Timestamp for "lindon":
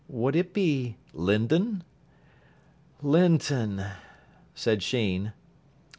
1.13-1.83